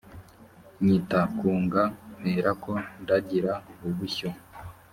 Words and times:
nyita 0.83 1.19
kunga 1.37 1.83
mperako 2.19 2.73
ndagira 3.01 3.53
ubushyo 3.87 4.29